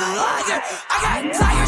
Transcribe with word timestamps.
I 0.00 1.22
got 1.22 1.34
tired. 1.34 1.67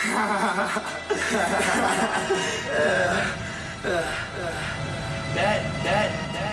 myself 0.04 0.80
quick. 5.82 6.49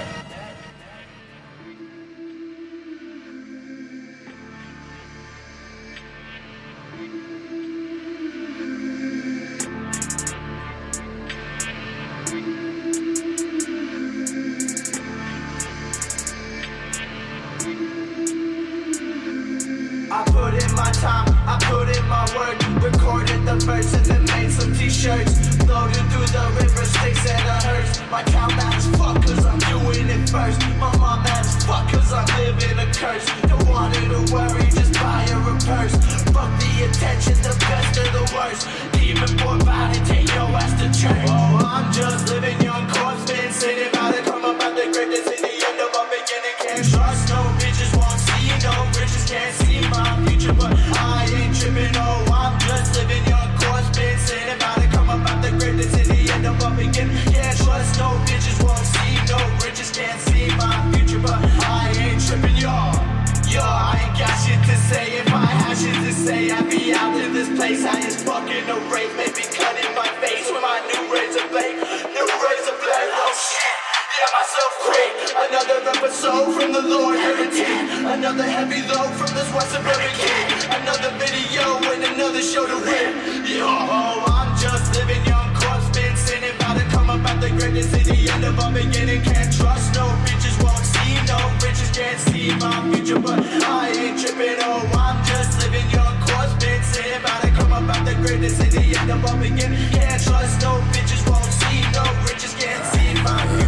soul 76.18 76.50
from 76.50 76.74
the 76.74 76.82
Lord 76.82 77.16
hurricane. 77.20 77.86
Another 78.10 78.44
heavy 78.44 78.82
load 78.90 79.14
from 79.14 79.30
this 79.38 79.46
West 79.54 79.70
Suburban 79.70 80.14
kid. 80.18 80.46
Another 80.82 81.14
video 81.22 81.78
and 81.94 82.02
another 82.10 82.42
show 82.42 82.66
to 82.66 82.78
win. 82.82 83.46
Yo, 83.46 83.70
I'm 83.70 84.50
just 84.58 84.98
living 84.98 85.22
young, 85.30 85.54
caught 85.54 85.86
been 85.94 86.16
sinning. 86.18 86.56
About 86.58 86.76
to 86.82 86.86
come 86.90 87.12
up 87.12 87.22
out 87.30 87.40
the 87.40 87.52
greatest 87.60 87.92
city 87.92 88.30
end 88.34 88.44
of 88.44 88.58
our 88.60 88.74
beginning. 88.74 89.22
Can't 89.22 89.54
trust 89.54 89.94
no 89.94 90.10
bitches, 90.26 90.58
won't 90.64 90.86
see 90.94 91.14
no 91.30 91.38
bitches, 91.62 91.94
Can't 91.94 92.20
see 92.26 92.50
my 92.66 92.74
future, 92.90 93.20
but 93.20 93.38
I 93.70 93.94
ain't 93.94 94.18
tripping. 94.18 94.58
Oh, 94.66 94.82
I'm 94.98 95.22
just 95.24 95.62
living 95.62 95.88
young, 95.94 96.18
caught 96.26 96.50
been 96.60 96.82
sinning. 96.82 97.22
About 97.22 97.42
to 97.46 97.52
come 97.52 97.72
up 97.72 97.86
out 97.94 98.04
the 98.10 98.16
greatest 98.26 98.58
city 98.58 98.98
end 98.98 99.12
of 99.12 99.24
our 99.24 99.38
beginning. 99.38 99.78
Can't 99.94 100.22
trust 100.24 100.62
no 100.66 100.82
bitches, 100.98 101.22
won't 101.30 101.54
see 101.62 101.80
no 101.94 102.06
bitches, 102.26 102.58
Can't 102.58 102.84
see 102.90 103.14
my 103.22 103.38
future. 103.54 103.67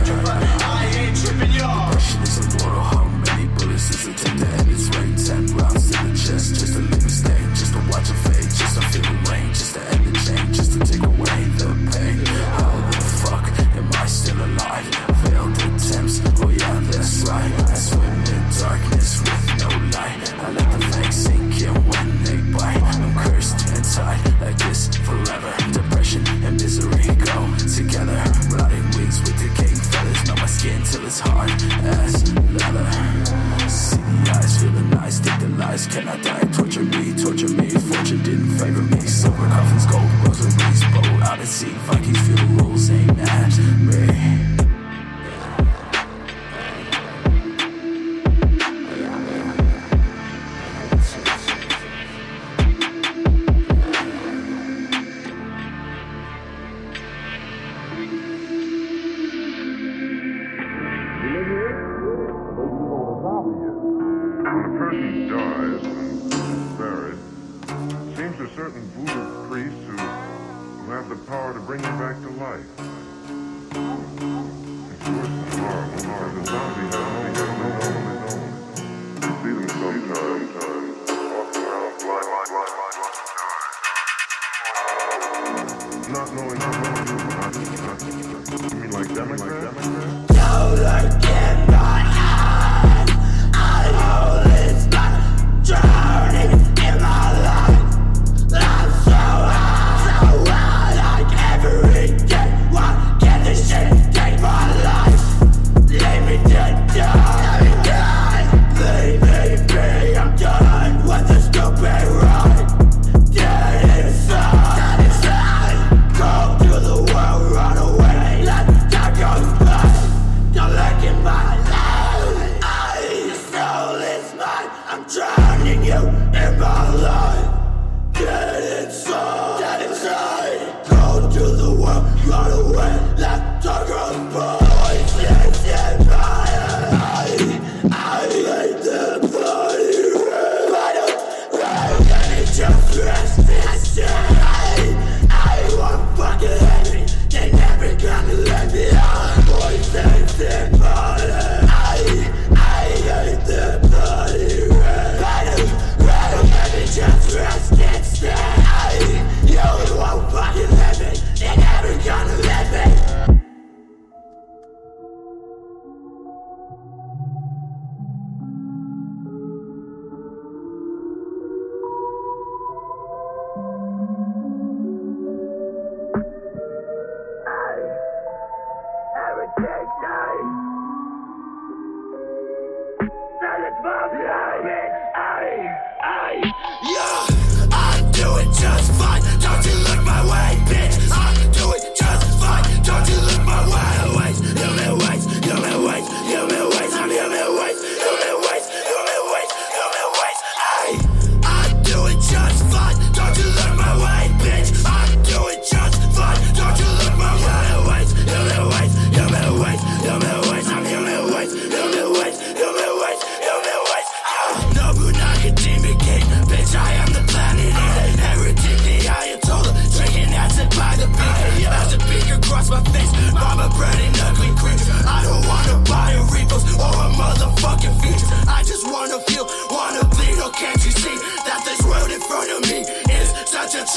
que 42.11 42.19
filmou. 42.19 42.58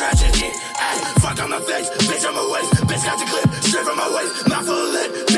tragedy. 0.02 0.50
Hey, 0.82 0.98
fuck 1.22 1.38
on 1.38 1.50
the 1.50 1.60
face, 1.60 1.88
bitch, 2.10 2.26
I'm 2.26 2.34
a 2.34 2.44
waste. 2.50 2.74
Bitch, 2.90 3.04
got 3.06 3.18
the 3.18 3.26
clip, 3.30 3.62
straight 3.62 3.86
from 3.86 3.96
my 3.96 4.08
waist. 4.10 4.48
Mouth 4.48 4.66
full 4.66 4.74
of 4.74 4.92
lip, 4.94 5.31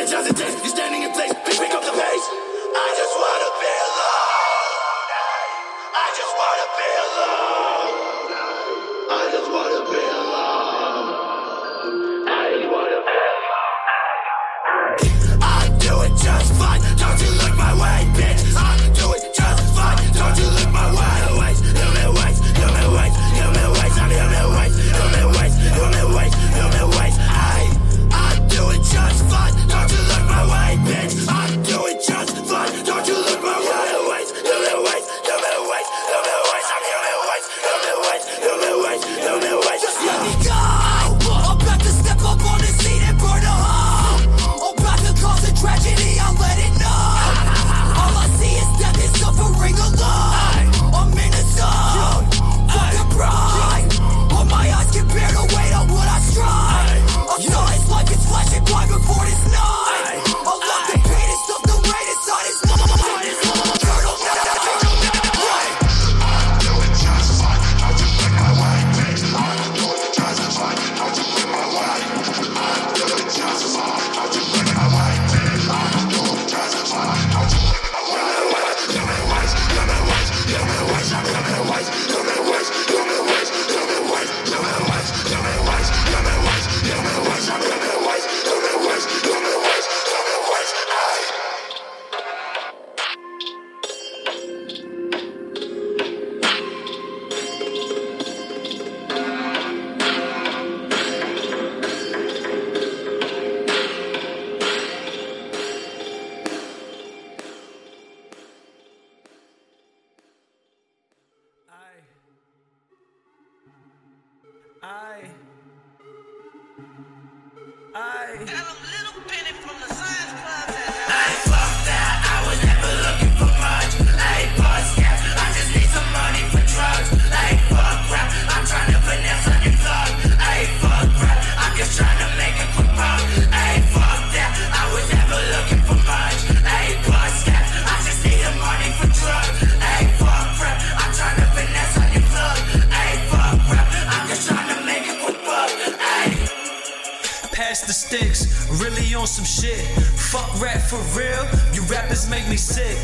Pass 147.74 147.82
the 147.82 147.92
sticks, 147.92 148.70
really 148.80 149.14
on 149.16 149.26
some 149.26 149.44
shit. 149.44 149.80
Fuck 150.14 150.62
rap 150.62 150.80
for 150.80 151.02
real, 151.18 151.42
you 151.72 151.82
rappers 151.90 152.30
make 152.30 152.48
me 152.48 152.56
sick. 152.56 152.96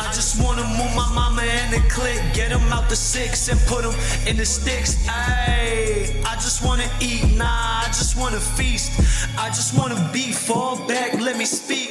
I 0.00 0.10
just 0.12 0.42
wanna 0.42 0.64
move 0.64 0.92
my 0.96 1.08
mama 1.14 1.42
and 1.42 1.72
the 1.72 1.88
click, 1.88 2.20
get 2.34 2.48
them 2.48 2.72
out 2.72 2.88
the 2.88 2.96
six 2.96 3.46
and 3.46 3.60
put 3.68 3.84
them 3.84 3.94
in 4.26 4.36
the 4.36 4.44
sticks. 4.44 4.96
Ayy, 5.06 6.24
I 6.24 6.34
just 6.42 6.64
wanna 6.64 6.90
eat, 7.00 7.36
nah, 7.36 7.84
I 7.84 7.86
just 7.86 8.16
wanna 8.18 8.40
feast. 8.40 8.90
I 9.38 9.46
just 9.50 9.78
wanna 9.78 10.10
be, 10.12 10.32
fall 10.32 10.74
back, 10.88 11.20
let 11.20 11.38
me 11.38 11.44
speak. 11.44 11.90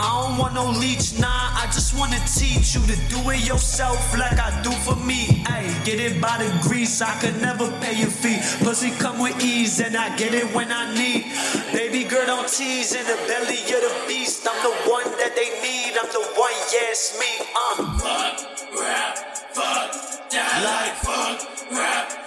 I 0.00 0.26
don't 0.26 0.36
want 0.36 0.54
no 0.54 0.68
leech, 0.70 1.16
nah, 1.20 1.62
I 1.62 1.66
just 1.66 1.96
wanna 1.96 2.18
teach 2.26 2.74
you 2.74 2.82
to 2.86 2.96
do 3.08 3.30
it 3.30 3.46
yourself 3.46 4.18
like 4.18 4.40
I 4.40 4.50
do 4.62 4.72
for 4.82 4.96
me. 4.96 5.44
Ayy, 5.46 5.84
get 5.84 6.00
it 6.00 6.20
by 6.20 6.38
the 6.42 6.50
grease, 6.60 7.00
I 7.00 7.14
could 7.20 7.40
never 7.40 7.70
pay 7.80 7.94
your 7.94 8.10
fee. 8.10 8.40
Pussy 8.64 8.90
come 8.98 9.20
with 9.20 9.40
ease, 9.44 9.78
and 9.78 9.96
I 9.96 10.16
get 10.16 10.34
it 10.34 10.52
when 10.52 10.72
I 10.72 10.92
need. 10.98 11.26
Baby 11.72 12.04
girl, 12.04 12.24
don't 12.26 12.48
tease 12.48 12.94
in 12.94 13.04
the 13.04 13.16
belly 13.28 13.60
of 13.60 13.80
the 13.82 14.04
beast. 14.08 14.46
I'm 14.48 14.56
the 14.62 14.74
one 14.90 15.04
that 15.18 15.36
they 15.36 15.50
need, 15.60 15.98
I'm 15.98 16.08
the 16.12 16.24
one, 16.34 16.52
yes, 16.72 17.18
me. 17.20 17.44
Uh. 17.54 17.98
Fuck 17.98 18.80
rap, 18.80 19.16
fuck 19.52 19.92
that 20.30 20.64
like 20.64 20.96
fuck 21.04 21.70
rap, 21.72 22.17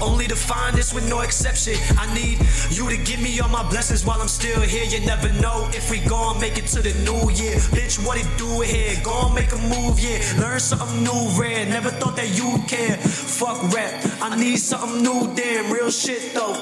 collector. 0.00 0.20
to 0.30 0.36
find 0.36 0.76
this 0.76 0.94
with 0.94 1.08
no 1.08 1.20
exception. 1.20 1.74
I 1.98 2.06
need 2.14 2.38
you 2.70 2.88
to 2.88 2.96
give 2.96 3.20
me 3.20 3.40
all 3.40 3.48
my 3.48 3.68
blessings 3.68 4.06
while 4.06 4.20
I'm 4.20 4.28
still 4.28 4.60
here. 4.60 4.84
You 4.84 5.04
never 5.04 5.28
know 5.42 5.68
if 5.72 5.90
we 5.90 5.98
gon' 5.98 6.40
make 6.40 6.56
it 6.56 6.66
to 6.68 6.80
the 6.80 6.94
new 7.02 7.30
year. 7.30 7.56
Bitch, 7.74 7.98
what 8.06 8.16
it 8.16 8.28
do 8.38 8.60
here? 8.60 8.94
Gon' 9.02 9.34
make 9.34 9.52
a 9.52 9.58
move, 9.58 9.98
yeah. 9.98 10.22
Learn 10.38 10.60
something 10.60 11.02
new, 11.02 11.20
rare. 11.36 11.66
Never 11.66 11.90
thought 11.90 12.14
that 12.14 12.30
you 12.38 12.62
care. 12.68 12.96
Fuck 12.96 13.58
rap, 13.74 13.92
I 14.22 14.36
need 14.36 14.58
something 14.58 15.02
new, 15.02 15.34
damn. 15.34 15.72
Real 15.72 15.90
shit 15.90 16.32
though. 16.32 16.54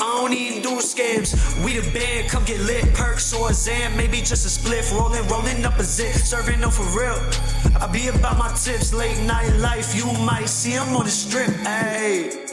I 0.00 0.06
don't 0.18 0.32
even 0.32 0.62
do 0.62 0.78
scams. 0.78 1.34
We 1.64 1.78
the 1.78 1.90
band, 1.90 2.30
come 2.30 2.44
get 2.44 2.60
lit. 2.60 2.94
Perks 2.94 3.34
or 3.34 3.48
a 3.48 3.52
Xan, 3.52 3.96
maybe 3.96 4.18
just 4.18 4.46
a 4.46 4.52
spliff. 4.56 4.92
Rolling, 4.96 5.26
rolling 5.26 5.64
up 5.64 5.78
a 5.80 5.84
zip. 5.84 6.14
Serving 6.14 6.60
no 6.60 6.70
for 6.70 6.86
real. 6.96 7.18
I 7.82 7.88
be 7.90 8.06
about 8.06 8.38
my 8.38 8.52
tips, 8.54 8.94
late 8.94 9.18
night 9.26 9.50
life. 9.56 9.96
You 9.96 10.06
might 10.30 10.48
see 10.48 10.74
'em 10.74 10.94
on 10.94 11.04
the 11.04 11.10
strip, 11.10 11.50
ayy. 11.66 12.45